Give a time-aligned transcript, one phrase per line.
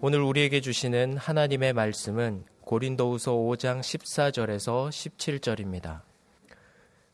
[0.00, 6.02] 오늘 우리에게 주시는 하나님의 말씀은 고린도후서 5장 14절에서 17절입니다.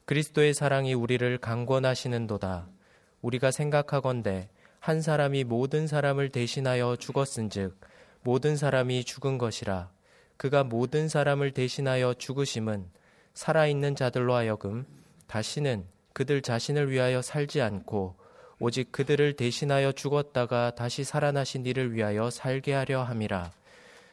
[0.06, 2.68] 그리스도의 사랑이 우리를 강권하시는도다.
[3.22, 4.48] 우리가 생각하건대
[4.80, 7.78] 한 사람이 모든 사람을 대신하여 죽었은즉
[8.22, 9.90] 모든 사람이 죽은 것이라
[10.36, 12.90] 그가 모든 사람을 대신하여 죽으심은
[13.34, 14.86] 살아있는 자들로 하여금
[15.26, 18.16] 다시는 그들 자신을 위하여 살지 않고
[18.60, 23.52] 오직 그들을 대신하여 죽었다가 다시 살아나신 이를 위하여 살게 하려 함이라.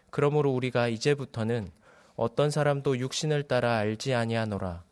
[0.09, 1.69] 그러므로 우리가 이제부터는
[2.15, 4.83] 어떤 사람도 육신을 따라 알지 아니하노라.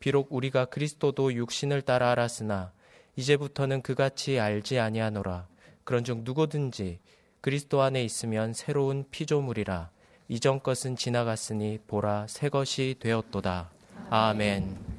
[0.00, 2.72] 비록 우리가 그리스도도 육신을 따라 알았으나
[3.14, 5.46] 이제부터는 그같이 알지 아니하노라.
[5.84, 6.98] 그런즉 누구든지
[7.40, 9.90] 그리스도 안에 있으면 새로운 피조물이라.
[10.28, 13.70] 이전 것은 지나갔으니 보라 새 것이 되었도다.
[14.10, 14.93] 아멘.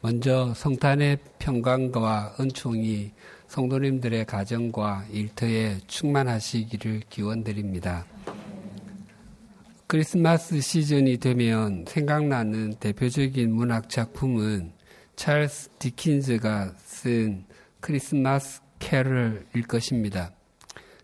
[0.00, 3.10] 먼저 성탄의 평강과 은총이
[3.48, 8.06] 성도님들의 가정과 일터에 충만하시기를 기원드립니다.
[9.88, 14.70] 크리스마스 시즌이 되면 생각나는 대표적인 문학 작품은
[15.16, 17.44] 찰스 디킨즈가 쓴
[17.80, 20.30] 크리스마스 캐럴일 것입니다.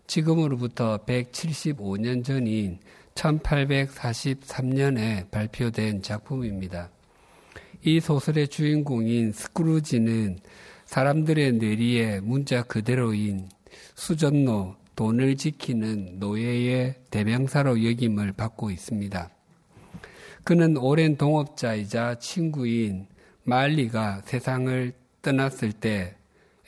[0.07, 2.79] 지금으로부터 175년 전인
[3.15, 6.94] 1843년에 발표된 작품입니다.
[7.87, 10.39] 이 소설의 주인공인 스크루지는
[10.85, 13.47] 사람들의 뇌리에 문자 그대로인
[13.93, 19.29] 수전노, 돈을 지키는 노예의 대명사로 여김을 받고 있습니다.
[20.43, 23.05] 그는 오랜 동업자이자 친구인
[23.43, 26.15] 말리가 세상을 떠났을 때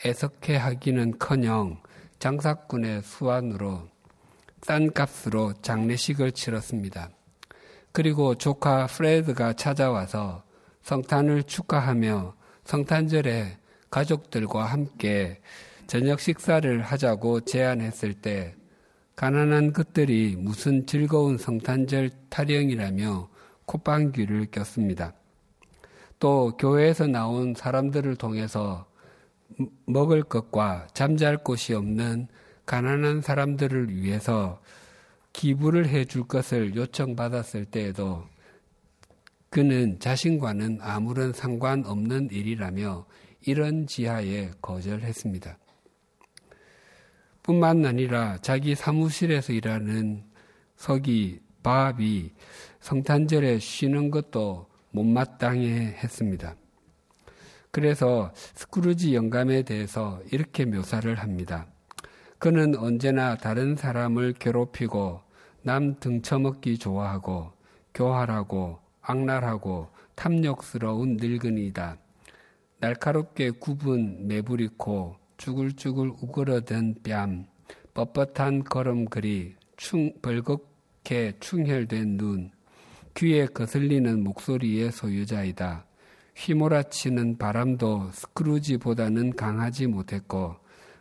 [0.06, 1.82] 애석해 하기는 커녕
[2.20, 3.90] 장사꾼의 수완으로
[4.62, 7.10] 싼 값으로 장례식을 치렀습니다.
[7.92, 10.46] 그리고 조카 프레드가 찾아와서
[10.88, 13.58] 성탄을 축하하며 성탄절에
[13.90, 15.42] 가족들과 함께
[15.86, 18.56] 저녁 식사를 하자고 제안했을 때
[19.18, 23.28] 가난한 것들이 무슨 즐거운 성탄절 타령이라며
[23.66, 25.12] 콧방귀를 꼈습니다.
[26.20, 28.86] 또 교회에서 나온 사람들을 통해서
[29.88, 32.30] 먹을 것과 잠잘 곳이 없는
[32.66, 34.62] 가난한 사람들을 위해서
[35.34, 38.24] 기부를 해 줄 것을 요청받았을 때에도
[39.50, 43.06] 그는 자신과는 아무런 상관없는 일이라며
[43.46, 45.58] 이런 지하에 거절했습니다.
[47.44, 50.26] 뿐만 아니라 자기 사무실에서 일하는
[50.76, 52.34] 서기 바비
[52.82, 56.56] 성탄절에 쉬는 것도 못마땅해 했습니다.
[57.72, 61.68] 그래서 스크루지 영감에 대해서 이렇게 묘사를 합니다.
[62.40, 65.22] 그는 언제나 다른 사람을 괴롭히고
[65.64, 67.52] 남 등쳐먹기 좋아하고
[67.94, 71.98] 교활하고 악랄하고 탐욕스러운 늙은이다.
[72.80, 77.46] 날카롭게 굽은 매부리코, 쭈글쭈글 우그러든 뺨,
[77.94, 82.52] 뻣뻣한 걸음걸이, 충, 벌겋게 충혈된 눈,
[83.16, 85.86] 귀에 거슬리는 목소리의 소유자이다.
[86.36, 90.58] 휘몰아치는 바람도 스크루지보다는 강하지 못했고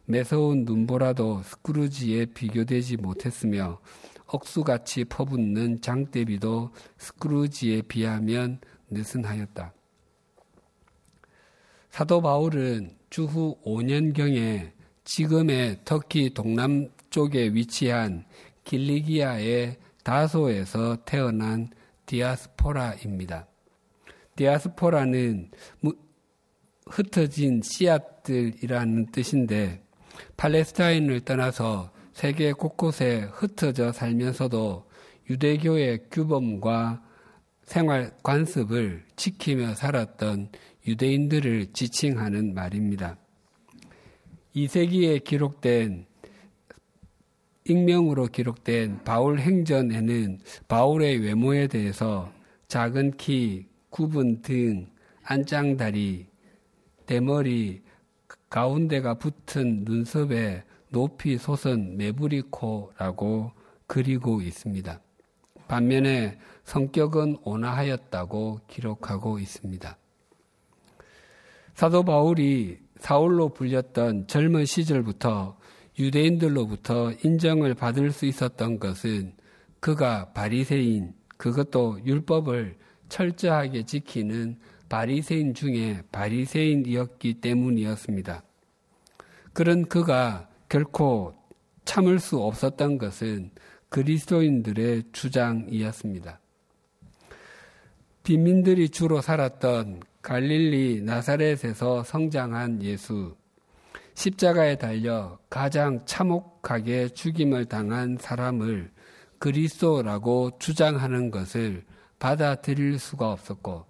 [0.06, 3.80] 매서운 눈보라도 스크루지에 비교되지 못했으며
[4.26, 8.60] 억수같이 퍼붓는 장대비도 스크루지에 비하면
[8.90, 9.72] 느슨하였다.
[11.90, 14.72] 사도 바울은 주후 5년경에
[15.04, 18.24] 지금의 터키 동남쪽에 위치한
[18.64, 21.70] 길리기아의 다소에서 태어난
[22.06, 23.46] 디아스포라입니다.
[24.36, 25.50] 디아스포라는
[26.86, 29.82] 흩어진 씨앗들이라는 뜻인데
[30.36, 34.86] 팔레스타인을 떠나서 세계 곳곳에 흩어져 살면서도
[35.28, 37.02] 유대교의 규범과
[37.64, 40.48] 생활 관습을 지키며 살았던
[40.86, 43.18] 유대인들을 지칭하는 말입니다.
[44.54, 46.06] 2세기에 기록된
[47.64, 50.38] 익명으로 기록된 바울 행전에는
[50.68, 52.32] 바울의 외모에 대해서
[52.68, 54.86] 작은 키, 굽은 등,
[55.22, 56.28] 안짱다리,
[57.04, 57.82] 대머리,
[58.48, 60.64] 가운데가 붙은 눈썹에
[60.96, 63.52] 높이 솟은 메부리코라고
[63.86, 64.98] 그리고 있습니다.
[65.68, 69.98] 반면에 성격은 온화하였다고 기록하고 있습니다.
[71.74, 75.58] 사도 바울이 사울로 불렸던 젊은 시절부터
[75.98, 79.34] 유대인들로부터 인정을 받을 수 있었던 것은
[79.80, 82.78] 그가 바리새인, 그것도 율법을
[83.10, 88.42] 철저하게 지키는 바리새인 중에 바리새인이었기 때문이었습니다.
[89.52, 91.34] 그런 그가 결코
[91.84, 93.50] 참을 수 없었던 것은
[93.88, 96.40] 그리스도인들의 주장이었습니다.
[98.24, 103.36] 빈민들이 주로 살았던 갈릴리 나사렛에서 성장한 예수,
[104.14, 108.90] 십자가에 달려 가장 참혹하게 죽임을 당한 사람을
[109.38, 111.84] 그리스도라고 주장하는 것을
[112.18, 113.84] 받아들일 수가 없었고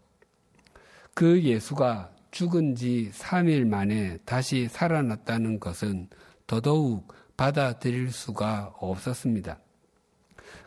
[1.14, 6.11] 그 예수가 죽은 지 3일 만에 다시 살아났다는 것은
[6.46, 9.58] 더더욱 받아들일 수가 없었습니다.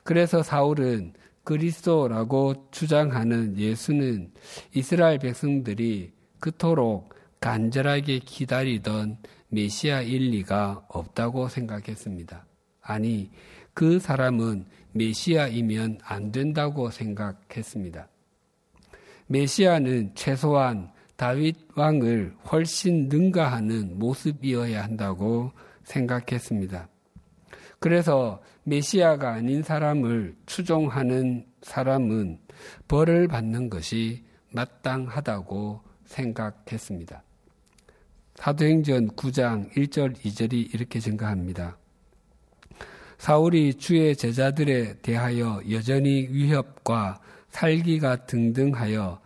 [0.03, 4.31] 그래서 사울은 그리스도라고 주장하는 예수는
[4.73, 9.17] 이스라엘 백성들이 그토록 간절하게 기다리던
[9.47, 12.45] 메시아 일 리가 없다고 생각했습니다.
[12.81, 13.31] 아니,
[13.73, 18.09] 그 사람은 메시아이면 안 된다고 생각했습니다.
[19.27, 25.51] 메시아는 최소한 다윗 왕을 훨씬 능가하는 모습이어야 한다고
[25.89, 26.87] 생각했습니다.
[27.79, 32.39] 그래서 메시아가 아닌 사람을 추종하는 사람은
[32.87, 37.23] 벌을 받는 것이 마땅하다고 생각했습니다.
[38.35, 41.77] 사도행전 9장 1절 2절이 이렇게 증가합니다.
[43.17, 47.19] 사울이 주의 제자들에 대하여 여전히 위협과
[47.49, 49.19] 살기가 등등하여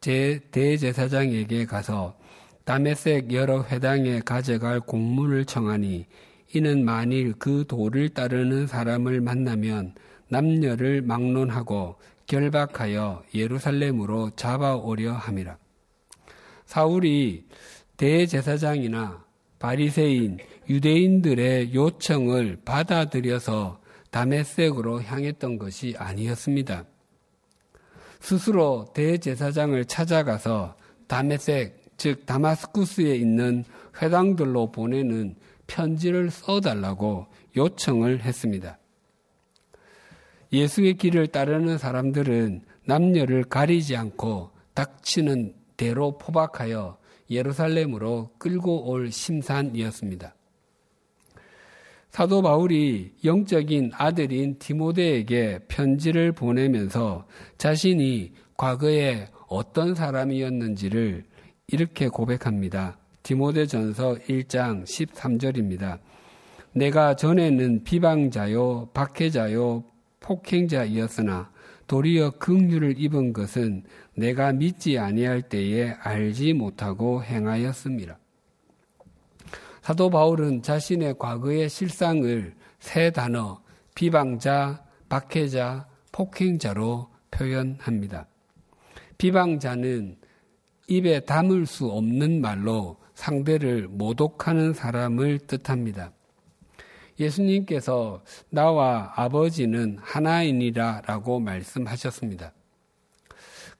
[0.00, 2.16] 제 대제사장에게 가서
[2.70, 6.06] 다메색 여러 회당에 가져갈 공문을 청하니
[6.54, 9.96] 이는 만일 그 도를 따르는 사람을 만나면
[10.28, 11.96] 남녀를 막론하고
[12.28, 15.58] 결박하여 예루살렘으로 잡아오려 함이라.
[16.64, 17.48] 사울이
[17.96, 19.24] 대제사장이나
[19.58, 20.38] 바리새인
[20.68, 23.80] 유대인들의 요청을 받아들여서
[24.12, 26.84] 다메섹으로 향했던 것이 아니었습니다.
[28.20, 30.76] 스스로 대제사장을 찾아가서
[31.08, 33.62] 다메섹, 즉 다마스쿠스에 있는
[34.00, 35.34] 회당들로 보내는
[35.66, 37.26] 편지를 써달라고
[37.58, 38.78] 요청을 했습니다.
[40.50, 46.96] 예수의 길을 따르는 사람들은 남녀를 가리지 않고 닥치는 대로 포박하여
[47.30, 50.34] 예루살렘으로 끌고 올 심산이었습니다.
[52.08, 57.26] 사도 바울이 영적인 아들인 디모데에게 편지를 보내면서
[57.58, 61.24] 자신이 과거에 어떤 사람이었는지를
[61.72, 62.98] 이렇게 고백합니다.
[63.22, 66.00] 디모데전서 1장 13절입니다.
[66.72, 69.84] 내가 전에는 비방자요, 박해자요,
[70.20, 71.50] 폭행자이었으나
[71.86, 73.84] 도리어 긍휼을 입은 것은
[74.14, 78.18] 내가 믿지 아니할 때에 알지 못하고 행하였습니다.
[79.82, 83.60] 사도 바울은 자신의 과거의 실상을 세 단어
[83.94, 88.26] 비방자, 박해자, 폭행자로 표현합니다.
[89.18, 90.19] 비방자는
[90.90, 96.12] 입에 담을 수 없는 말로 상대를 모독하는 사람을 뜻합니다.
[97.20, 102.52] 예수님께서 나와 아버지는 하나이니라 라고 말씀하셨습니다.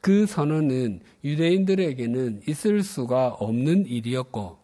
[0.00, 4.58] 그 선언은 유대인들에게는 있을 수가 없는 일이었고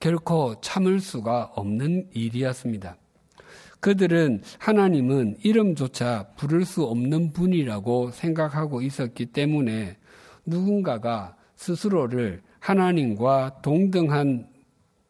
[0.00, 2.96] 결코 참을 수가 없는 일이었습니다.
[3.78, 9.98] 그들은 하나님은 이름조차 부를 수 없는 분이라고 생각하고 있었기 때문에
[10.44, 14.48] 누군가가 스스로를 하나님과 동등한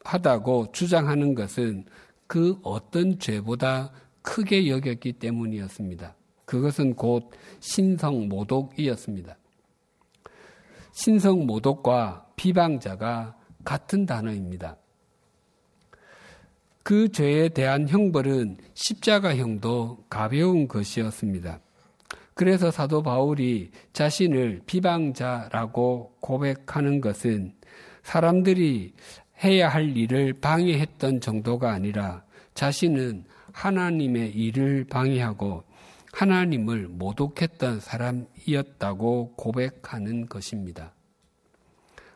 [0.04, 1.86] 하다고 주장하는 것은
[2.26, 3.90] 그 어떤 죄보다
[4.20, 6.14] 크게 여겼기 때문이었습니다.
[6.44, 9.36] 그것은 곧 신성 모독이었습니다.
[10.92, 13.34] 신성 모독과 비방자가
[13.64, 14.76] 같은 단어입니다.
[16.82, 21.60] 그 죄에 대한 형벌은 십자가형도 가벼운 것이었습니다.
[22.34, 27.54] 그래서 사도 바울이 자신을 비방자라고 고백하는 것은
[28.02, 28.94] 사람들이
[29.44, 32.24] 해야 할 일을 방해했던 정도가 아니라
[32.54, 35.64] 자신은 하나님의 일을 방해하고
[36.12, 40.94] 하나님을 모독했던 사람이었다고 고백하는 것입니다.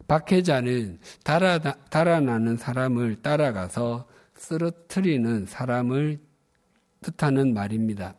[0.07, 6.21] 박해자는 달아나, 달아나는 사람을 따라가서 쓰러뜨리는 사람을
[7.03, 8.15] 뜻하는 말입니다.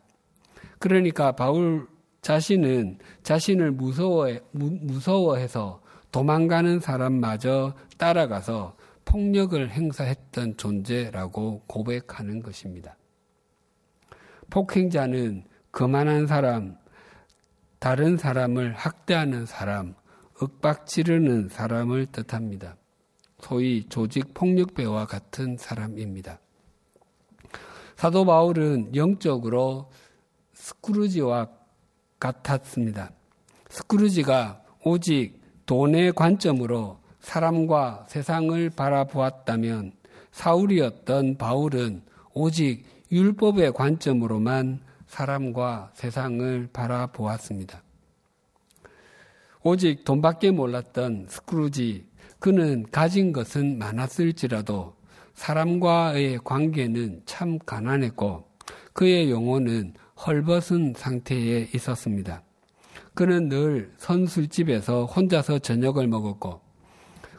[0.78, 1.86] 그러니까 바울
[2.20, 5.80] 자신은 자신을 무서워해, 무서워해서
[6.10, 12.96] 도망가는 사람마저 따라가서 폭력을 행사했던 존재라고 고백하는 것입니다.
[14.50, 16.76] 폭행자는 거만한 사람,
[17.78, 19.94] 다른 사람을 학대하는 사람,
[20.42, 22.76] 윽박 지르는 사람을 뜻합니다.
[23.40, 26.40] 소위 조직 폭력배와 같은 사람입니다.
[27.96, 29.90] 사도 바울은 영적으로
[30.68, 31.48] 스크루지와
[32.20, 33.10] 같았습니다.
[33.70, 39.92] 스크루지가 오직 돈의 관점으로 사람과 세상을 바라보았다면
[40.32, 42.02] 사울이었던 바울은
[42.34, 47.82] 오직 율법의 관점으로만 사람과 세상을 바라보았습니다.
[49.62, 52.06] 오직 돈밖에 몰랐던 스크루지,
[52.38, 54.94] 그는 가진 것은 많았을지라도
[55.34, 58.46] 사람과의 관계는 참 가난했고
[58.92, 59.94] 그의 영혼은
[60.26, 62.42] 헐벗은 상태에 있었습니다.
[63.14, 66.60] 그는 늘 선술집에서 혼자서 저녁을 먹었고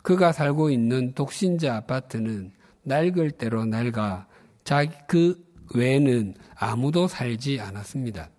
[0.02, 2.52] 그가 살고 있는 독신자 아파트는
[2.84, 4.28] 낡을 대로 낡아
[4.64, 5.44] 자기 그
[5.76, 8.30] 외에는 아무도 살지 않았습니다.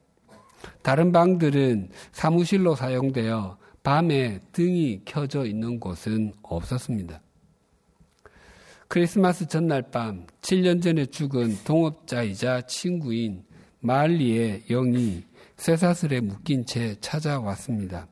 [0.83, 7.21] 다른 방들은 사무실로 사용되어 밤에 등이 켜져 있는 곳은 없었습니다.
[8.89, 13.45] 크리스마스 전날 밤 7년 전에 죽은 동업자이자 친구인
[13.81, 15.25] 말리의 영이
[15.57, 18.09] 쇠사슬에 묶인 채 찾아왔습니다.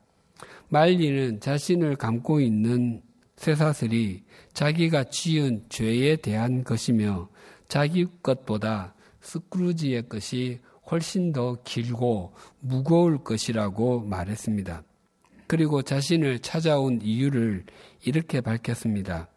[0.69, 3.03] 말리는 자신을 감고 있는
[3.37, 4.23] 쇠사슬이
[4.53, 7.29] 자기가 지은 죄에 대한 것이며
[7.69, 10.61] 자기 것보다 스크루지의 것이
[10.91, 14.83] 훨씬 더 길고 무거울 것이라고 말했습니다.
[15.47, 17.65] 그리고 자신을 찾아온 이유를
[18.05, 19.29] 이렇게 밝혔습니다.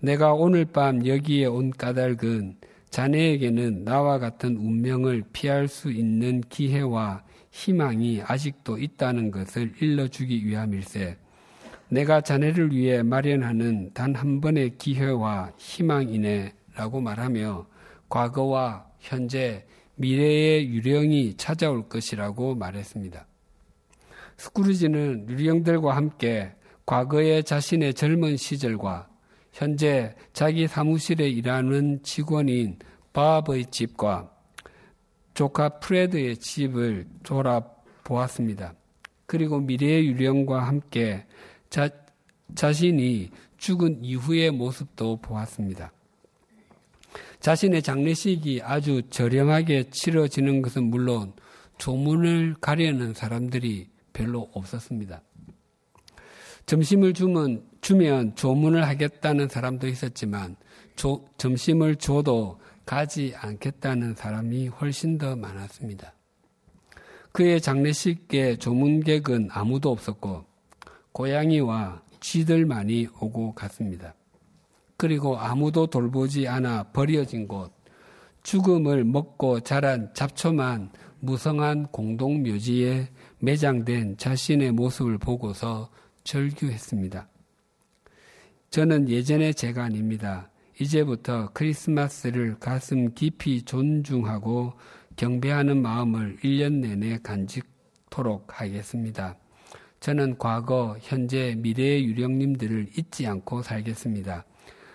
[0.00, 2.56] 내가 오늘 밤 여기에 온 까닭은
[2.90, 11.16] 자네에게는 나와 같은 운명을 피할 수 있는 기회와 희망이 아직도 있다는 것을 일러주기 위함일세.
[11.88, 17.66] 내가 자네를 위해 마련하는 단 한 번의 기회와 희망이네 라고 말하며
[18.08, 19.66] 과거와 현재,
[19.96, 23.26] 미래의 유령이 찾아올 것이라고 말했습니다.
[24.36, 26.52] 스크루지는 유령들과 함께
[26.86, 29.09] 과거의 자신의 젊은 시절과
[29.52, 32.78] 현재 자기 사무실에 일하는 직원인
[33.12, 34.30] 바브의 집과
[35.34, 38.74] 조카 프레드의 집을 돌아보았습니다.
[39.26, 41.26] 그리고 미래의 유령과 함께
[41.68, 41.88] 자,
[42.54, 45.92] 자신이 죽은 이후의 모습도 보았습니다.
[47.40, 51.32] 자신의 장례식이 아주 저렴하게 치러지는 것은 물론
[51.78, 55.22] 조문을 가려는 사람들이 별로 없었습니다.
[56.66, 60.56] 점심을 주면, 주면 조문을 하겠다는 사람도 있었지만
[60.96, 66.12] 조, 점심을 줘도 가지 않겠다는 사람이 훨씬 더 많았습니다.
[67.32, 70.44] 그의 장례식에 조문객은 아무도 없었고
[71.12, 74.14] 고양이와 쥐들만이 오고 갔습니다.
[74.96, 77.72] 그리고 아무도 돌보지 않아 버려진 곳,
[78.42, 83.08] 죽음을 먹고 자란 잡초만 무성한 공동묘지에
[83.38, 85.90] 매장된 자신의 모습을 보고서
[86.24, 87.29] 절규했습니다.
[88.70, 90.48] 저는 예전의 제가 아닙니다.
[90.78, 94.74] 이제부터 크리스마스를 가슴 깊이 존중하고
[95.16, 99.36] 경배하는 마음을 1년 내내 간직토록 하겠습니다.
[99.98, 104.44] 저는 과거, 현재, 미래의 유령님들을 잊지 않고 살겠습니다.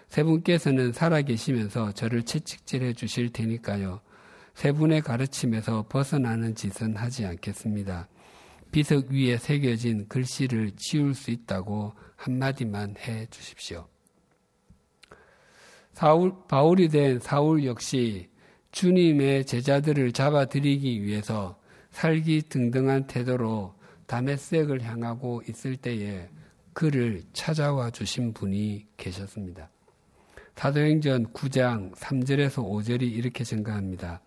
[0.08, 4.00] 세 분께서는 살아계시면서 저를 채찍질해 주실 테니까요.
[4.54, 8.08] 세 분의 가르침에서 벗어나는 짓은 하지 않겠습니다.
[8.76, 13.88] 비석 위에 새겨진 글씨를 지울 수 있다고 한마디만 해 주십시오.
[15.94, 18.28] 사울, 바울이 된 사울 역시
[18.74, 21.58] 주님의 제자들을 잡아들이기 위해서
[21.92, 23.76] 살기 등등한 태도로
[24.08, 26.28] 다메섹을 향하고 있을 때에
[26.74, 29.70] 그를 찾아와 주신 분이 계셨습니다.
[30.58, 34.20] 사도행전 9장 3절에서 5절이 이렇게 증가합니다.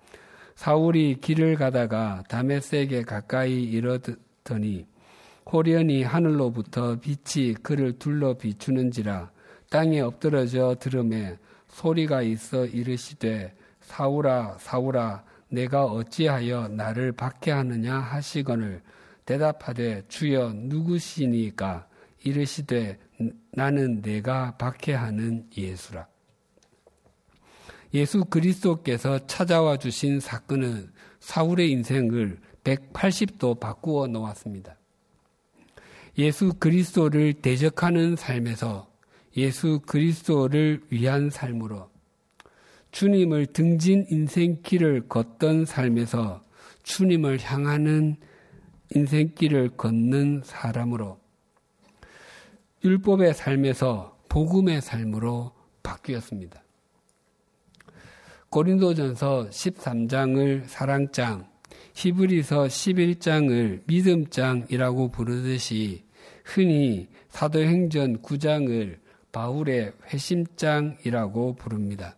[0.54, 4.00] 사울이 길을 가다가 다메섹에 가까이 이르
[4.48, 4.86] 더니
[5.50, 9.30] 호련히 하늘로부터 빛이 그를 둘러 비추는지라
[9.68, 11.36] 땅에 엎드러져 들음에
[11.68, 18.82] 소리가 있어 이르시되 사울아 사울아 내가 어찌하여 나를 박해하느냐 하시거늘
[19.26, 21.86] 대답하되 주여 누구시니까
[22.24, 22.98] 이르시되
[23.52, 26.06] 나는 내가 박해하는 예수라.
[27.94, 30.90] 예수 그리스도께서 찾아와 주신 사건은
[31.20, 32.38] 사울의 인생을
[32.76, 34.76] 180도 바꾸어 놓았습니다.
[36.18, 38.88] 예수 그리스도를 대적하는 삶에서
[39.36, 41.88] 예수 그리스도를 위한 삶으로
[42.90, 46.42] 주님을 등진 인생길을 걷던 삶에서
[46.82, 48.16] 주님을 향하는
[48.94, 51.18] 인생길을 걷는 사람으로
[52.84, 56.62] 율법의 삶에서 복음의 삶으로 바뀌었습니다.
[58.50, 61.46] 고린도전서 13장을 사랑장,
[61.98, 66.04] 히브리서 11장을 믿음장이라고 부르듯이
[66.44, 68.96] 흔히 사도행전 9장을
[69.32, 72.16] 바울의 회심장이라고 부릅니다.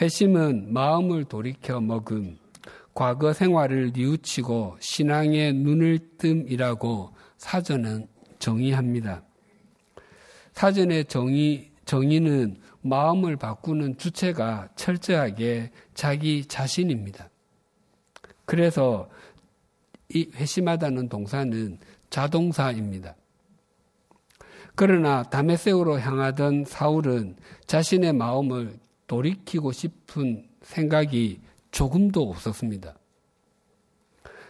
[0.00, 2.38] 회심은 마음을 돌이켜 먹음,
[2.94, 8.06] 과거 생활을 뉘우치고 신앙의 눈을 뜸이라고 사전은
[8.38, 9.24] 정의합니다.
[10.52, 17.31] 사전의 정의, 정의는 마음을 바꾸는 주체가 철저하게 자기 자신입니다.
[18.44, 19.08] 그래서
[20.08, 21.78] 이 회심하다는 동사는
[22.10, 23.16] 자동사입니다.
[24.74, 32.94] 그러나 다메섹으로 향하던 사울은 자신의 마음을 돌이키고 싶은 생각이 조금도 없었습니다.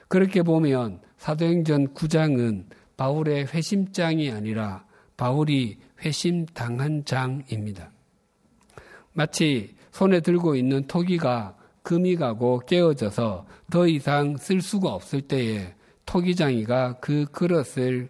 [0.09, 4.85] 그렇게 보면 사도행전 9장은 바울의 회심장이 아니라
[5.17, 7.91] 바울이 회심당한 장입니다.
[9.13, 15.75] 마치 손에 들고 있는 토기가 금이 가고 깨어져서 더 이상 쓸 수가 없을 때에
[16.07, 18.09] 토기장이가 그 그릇을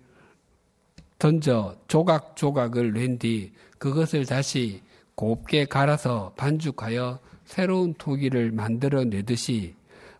[1.18, 4.82] 던져 조각조각을 낸 뒤 그것을 다시
[5.14, 9.74] 곱게 갈아서 반죽하여 새로운 토기를 만들어 내듯이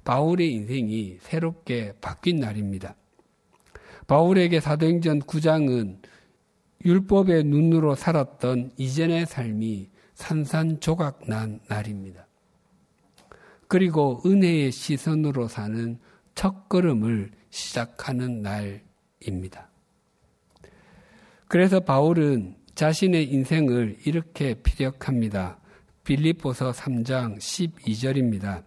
[0.05, 2.95] 바울의 인생이 새롭게 바뀐 날입니다.
[4.07, 5.99] 바울에게 사도행전 9장은
[6.85, 12.27] 율법의 눈으로 살았던 이전의 삶이 산산조각 난 날입니다.
[13.73, 15.99] 그리고 은혜의 시선으로 사는
[16.35, 19.71] 첫 걸음을 시작하는 날입니다.
[21.49, 25.59] 그래서 바울은 자신의 인생을 이렇게 피력합니다.
[26.05, 28.63] 빌립보서 3장 12절입니다.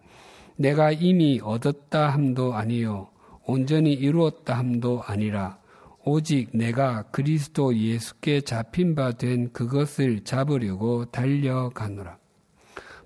[0.56, 3.08] 내가 이미 얻었다 함도 아니요
[3.44, 5.60] 온전히 이루었다 함도 아니라
[6.04, 12.18] 오직 내가 그리스도 예수께 잡힌 바 된 그것을 잡으려고 달려가노라.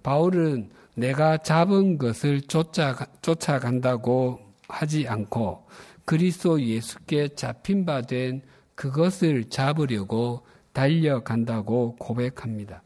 [0.02, 4.38] 바울은 내가 잡은 것을 쫓아, 쫓아간다고
[4.68, 5.66] 하지 않고
[6.04, 8.42] 그리스도 예수께 잡힌 바 된
[8.74, 12.82] 그것을 잡으려고 달려간다고 고백합니다.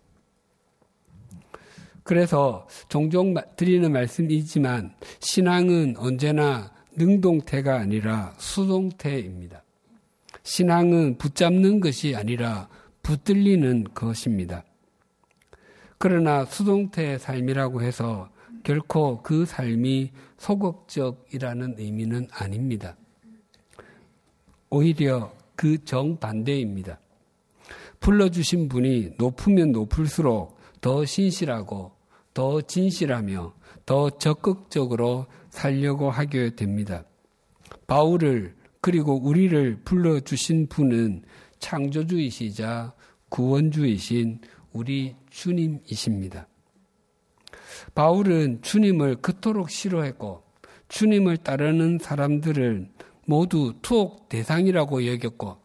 [2.05, 9.65] 그래서 종종 드리는 말씀이지만 신앙은 언제나 능동태가 아니라 수동태입니다.
[10.45, 12.69] 신앙은 붙잡는 것이 아니라
[13.03, 14.65] 붙들리는 것입니다.
[16.05, 18.29] 그러나 수동태의 삶이라고 해서
[18.63, 22.95] 결코 그 삶이 소극적이라는 의미는 아닙니다.
[24.69, 27.01] 오히려 그 정반대입니다.
[28.01, 31.93] 불러주신 분이 높으면 높을수록 더 신실하고
[32.35, 33.55] 더 진실하며
[33.87, 37.05] 더 적극적으로 살려고 하게 됩니다.
[37.87, 41.23] 바울을 그리고 우리를 불러주신 분은
[41.61, 42.93] 창조주이시자
[43.31, 44.43] 구원주이신
[44.75, 46.47] 우리 주님이십니다.
[47.95, 50.45] 바울은 주님을 그토록 싫어했고
[50.89, 52.89] 주님을 따르는 사람들을
[53.27, 55.59] 모두 투옥 대상이라고 여겼고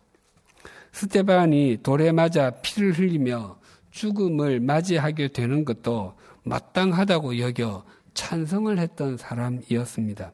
[0.91, 3.59] 스테반이 돌에 맞아 피를 흘리며
[3.91, 10.33] 죽음을 맞이하게 되는 것도 마땅하다고 여겨 찬성을 했던 사람이었습니다.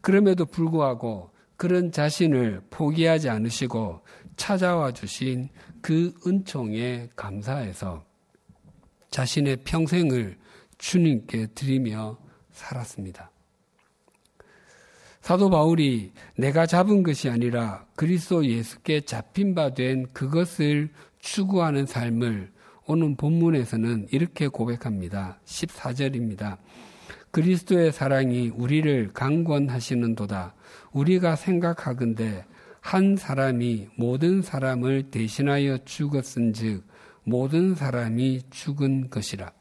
[0.00, 4.00] 그럼에도 불구하고 그런 자신을 포기하지 않으시고
[4.36, 5.48] 찾아와 주신
[5.80, 8.04] 그 은총에 감사해서
[9.10, 10.36] 자신의 평생을
[10.78, 12.18] 주님께 드리며
[12.52, 13.30] 살았습니다.
[15.22, 22.52] 사도 바울이 내가 잡은 것이 아니라 그리스도 예수께 잡힌 바 된 그것을 추구하는 삶을
[22.86, 25.40] 오늘 본문에서는 이렇게 고백합니다.
[25.44, 26.58] 14절입니다.
[27.36, 30.54] 그리스도의 사랑이 우리를 강권하시는도다.
[30.92, 32.46] 우리가 생각하건대
[32.80, 36.82] 한 사람이 모든 사람을 대신하여 죽었은즉
[37.24, 39.52] 모든 사람이 죽은 것이라.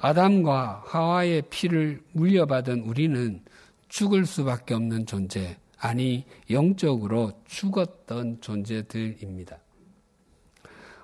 [0.00, 3.40] 아담과 하와의 피를 물려받은 우리는
[3.86, 9.60] 죽을 수밖에 없는 존재, 아니 영적으로 죽었던 존재들입니다.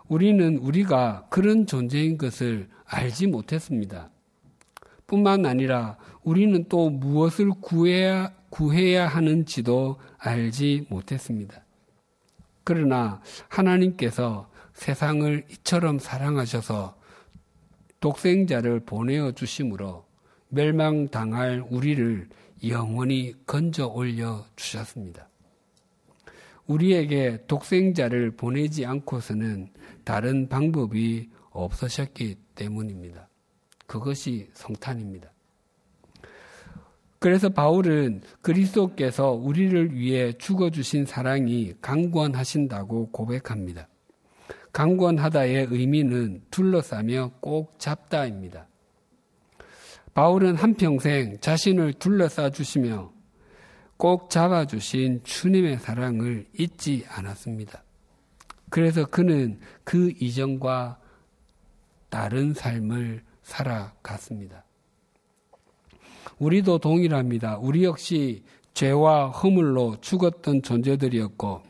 [0.09, 4.11] 우리는 우리가 그런 존재인 것을 알지 못했습니다.
[5.09, 11.64] 뿐만 아니라 우리는 또 무엇을 구해야, 구해야 하는지도 알지 못했습니다.
[12.62, 16.97] 그러나 하나님께서 세상을 이처럼 사랑하셔서
[18.01, 20.05] 독생자를 보내어 주심으로
[20.51, 22.29] 멸망당할 우리를
[22.68, 25.29] 영원히 건져 올려 주셨습니다.
[26.66, 29.71] 우리에게 독생자를 보내지 않고서는
[30.05, 33.29] 다른 방법이 없으셨기 때문입니다.
[33.88, 35.33] 그것이 성탄입니다.
[37.18, 43.88] 그래서 바울은 그리스도께서 우리를 위해 죽어주신 사랑이 강권하신다고 고백합니다.
[44.72, 48.68] 강권하다의 의미는 둘러싸며 꼭 잡다입니다.
[50.14, 53.11] 바울은 한평생 자신을 둘러싸 주시며
[53.96, 57.83] 꼭 잡아주신 주님의 사랑을 잊지 않았습니다.
[58.70, 61.01] 그래서 그는 그 이전과
[62.11, 64.64] 다른 삶을 살아갔습니다.
[66.38, 67.58] 우리도 동일합니다.
[67.58, 71.62] 우리 역시 죄와 허물로 죽었던 존재들이었고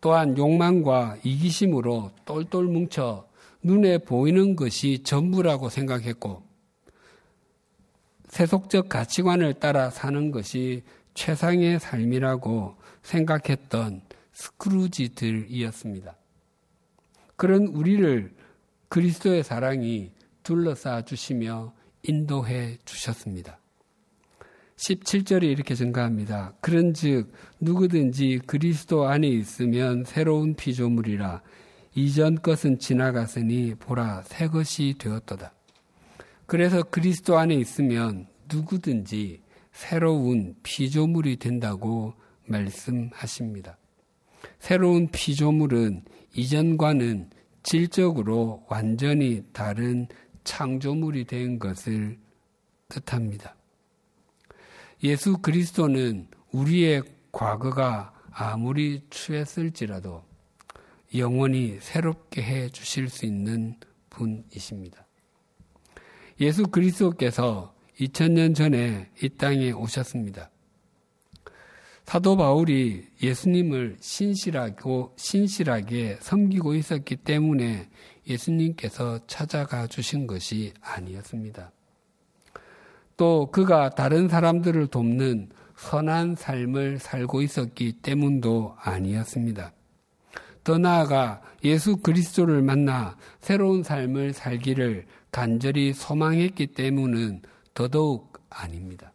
[0.00, 3.26] 또한 욕망과 이기심으로 똘똘 뭉쳐
[3.62, 6.42] 눈에 보이는 것이 전부라고 생각했고
[8.28, 14.02] 세속적 가치관을 따라 사는 것이 최상의 삶이라고 생각했던
[14.32, 16.14] 스크루지들이었습니다.
[17.36, 18.32] 그런 우리를
[18.88, 20.10] 그리스도의 사랑이
[20.46, 23.58] 둘러싸 주시며 인도해 주셨습니다.
[24.76, 26.54] 17절에 이렇게 증가합니다.
[26.60, 31.42] 그런 즉 누구든지 그리스도 안에 있으면 새로운 피조물이라
[31.96, 35.52] 이전 것은 지나갔으니 보라 새 것이 되었도다.
[36.46, 43.78] 그래서 그리스도 안에 있으면 누구든지 새로운 피조물이 된다고 말씀하십니다.
[44.60, 46.04] 새로운 피조물은
[46.36, 47.30] 이전과는
[47.66, 50.06] 질적으로 완전히 다른
[50.46, 52.18] 창조물이 된 것을
[52.88, 53.54] 뜻합니다.
[55.02, 60.24] 예수 그리스도는 우리의 과거가 아무리 추했을지라도
[61.16, 63.78] 영원히 새롭게 해 주실 수 있는
[64.08, 65.04] 분이십니다.
[66.40, 70.50] 예수 그리스도께서 2000년 전에 이 땅에 오셨습니다.
[72.06, 77.88] 사도 바울이 예수님을 신실하고 신실하게 섬기고 있었기 때문에
[78.28, 81.72] 예수님께서 찾아가 주신 것이 아니었습니다.
[83.16, 89.72] 또 그가 다른 사람들을 돕는 선한 삶을 살고 있었기 때문도 아니었습니다.
[90.62, 97.42] 더 나아가 예수 그리스도를 만나 새로운 삶을 살기를 간절히 소망했기 때문은
[97.74, 99.12] 더더욱 아닙니다.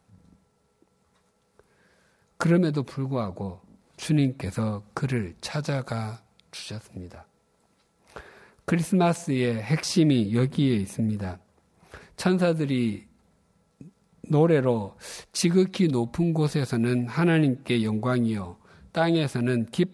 [2.42, 3.62] 그럼에도 불구하고
[3.98, 7.28] 주님께서 그를 찾아가 주셨습니다.
[8.66, 11.38] 크리스마스의 핵심이 여기에 있습니다.
[12.18, 13.06] 천사들이
[14.28, 14.98] 노래로
[15.32, 18.58] 지극히 높은 곳에서는 하나님께 영광이요
[18.92, 19.86] 땅에서는 기,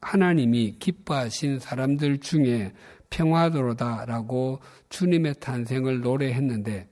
[0.00, 2.72] 하나님이 기뻐하신 사람들 중에
[3.10, 6.88] 평화도로다라고 주님의 탄생을 노래했는데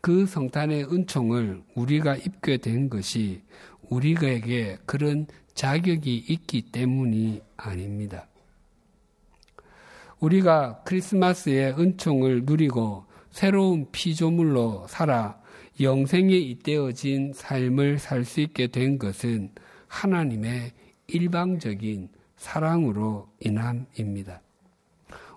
[0.00, 3.42] 그 성탄의 은총을 우리가 입게 된 것이
[3.90, 8.28] 우리에게 그런 자격이 있기 때문이 아닙니다.
[10.20, 15.40] 우리가 크리스마스의 은총을 누리고 새로운 피조물로 살아
[15.80, 19.50] 영생에 잇대어진 삶을 살 수 있게 된 것은
[19.86, 20.72] 하나님의
[21.06, 24.42] 일방적인 사랑으로 인함입니다.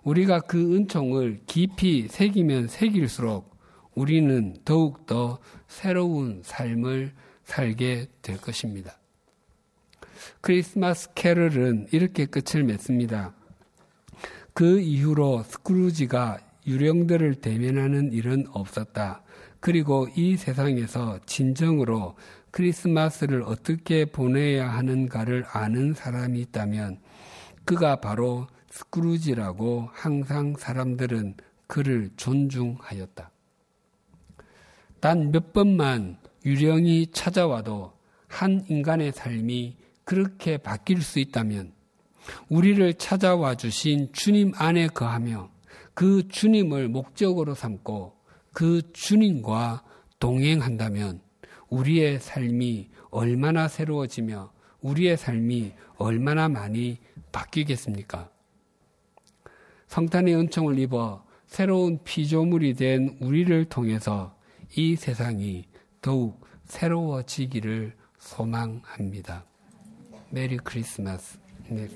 [0.04, 3.56] 우리가 그 은총을 깊이 새기면 새길수록
[3.94, 7.14] 우리는 더욱더 새로운 삶을
[7.52, 8.98] 살게 될 것입니다.
[10.40, 13.34] 크리스마스 캐럴은 이렇게 끝을 맺습니다.
[14.54, 19.24] 그 이후로 스크루지가 유령들을 대면하는 일은 없었다.
[19.60, 22.16] 그리고 이 세상에서 진정으로
[22.52, 27.00] 크리스마스를 어떻게 보내야 하는가를 아는 사람이 있다면
[27.66, 31.36] 그가 바로 스크루지라고 항상 사람들은
[31.68, 33.30] 그를 존중하였다.
[35.02, 37.94] 단 몇 번만 유령이 찾아와도
[38.28, 41.74] 한 인간의 삶이 그렇게 바뀔 수 있다면
[42.50, 45.50] 우리를 찾아와 주신 주님 안에 거하며
[45.94, 48.16] 그 주님을 목적으로 삼고
[48.54, 49.84] 그 주님과
[50.20, 51.22] 동행한다면
[51.70, 54.52] 우리의 삶이 얼마나 새로워지며
[54.82, 56.98] 우리의 삶이 얼마나 많이
[57.32, 58.30] 바뀌겠습니까?
[59.88, 64.36] 성탄의 은총을 입어 새로운 피조물이 된 우리를 통해서
[64.76, 65.66] 이 세상이
[66.02, 69.46] 더욱 새로워지기를 소망합니다.
[70.30, 71.38] 메리 크리스마스.
[71.70, 71.88] 네.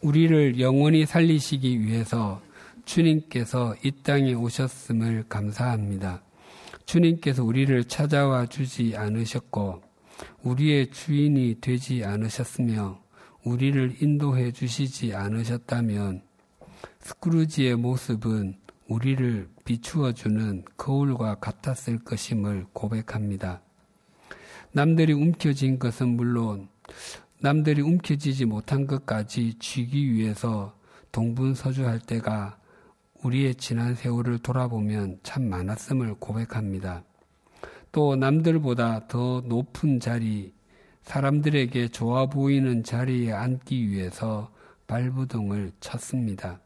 [0.00, 2.42] 우리를 영원히 살리시기 위해서
[2.84, 6.22] 주님께서 이 땅에 오셨음을 감사합니다.
[6.84, 9.82] 주님께서 우리를 찾아와 주지 않으셨고,
[10.42, 13.00] 우리의 주인이 되지 않으셨으며,
[13.44, 16.22] 우리를 인도해 주시지 않으셨다면,
[17.02, 18.54] 스크루지의 모습은
[18.88, 23.60] 우리를 비추어 주는 거울과 같았을 것임을 고백합니다.
[24.72, 26.68] 남들이 움켜쥔 것은 물론
[27.40, 30.76] 남들이 움켜쥐지 못한 것까지 쥐기 위해서
[31.10, 32.58] 동분서주할 때가
[33.22, 37.02] 우리의 지난 세월을 돌아보면 참 많았음을 고백합니다.
[37.90, 40.54] 또 남들보다 더 높은 자리,
[41.02, 44.52] 사람들에게 좋아 보이는 자리에 앉기 위해서
[44.86, 46.60] 발부동을 쳤습니다.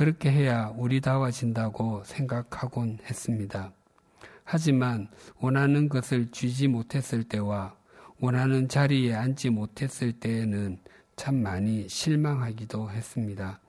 [0.00, 3.70] 그렇게 해야 우리다워진다고 생각하곤 했습니다.
[4.44, 5.08] 하지만
[5.40, 7.74] 원하는 것을 쥐지 못했을 때와
[8.18, 10.78] 원하는 자리에 앉지 못했을 때에는
[11.16, 13.60] 참 많이 실망하기도 했습니다.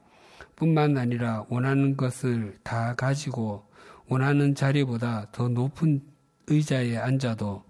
[0.56, 3.66] 뿐만 아니라 원하는 것을 다 가지고
[4.08, 6.02] 원하는 자리보다 더 높은
[6.48, 7.62] 의자에 앉아도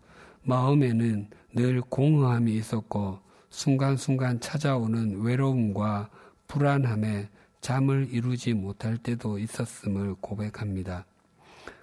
[0.44, 6.12] 마음에는 늘 공허함이 있었고 순간순간 찾아오는 외로움과
[6.48, 7.28] 불안함에
[7.62, 11.06] 잠을 이루지 못할 때도 있었음을 고백합니다.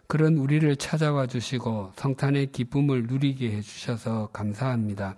[0.09, 5.17] 그런 우리를 찾아와 주시고 성탄의 기쁨을 누리게 해 주셔서 감사합니다.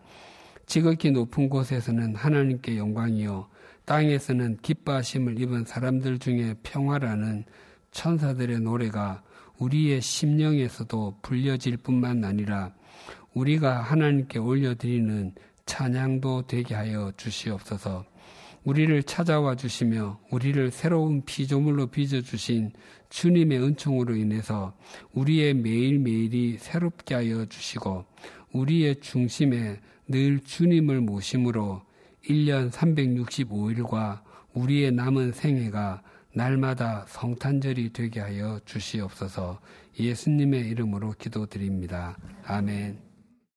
[0.66, 3.48] 지극히 높은 곳에서는 하나님께 영광이요
[3.86, 7.44] 땅에서는 기뻐하심을 입은 사람들 중에 평화라는
[7.90, 9.22] 천사들의 노래가
[9.58, 12.72] 우리의 심령에서도 불려질 뿐만 아니라
[13.34, 15.34] 우리가 하나님께 올려드리는
[15.66, 18.09] 찬양도 되게 하여 주시옵소서.
[18.64, 22.72] 우리를 찾아와 주시며 우리를 새로운 피조물로 빚어주신
[23.08, 24.74] 주님의 은총으로 인해서
[25.12, 28.04] 우리의 매일매일이 새롭게 하여 주시고
[28.52, 31.82] 우리의 중심에 늘 주님을 모심으로
[32.28, 34.20] 1년 365일과
[34.52, 39.60] 우리의 남은 생애가 날마다 성탄절이 되게 하여 주시옵소서
[39.98, 42.16] 예수님의 이름으로 기도드립니다.
[42.44, 43.09] 아멘.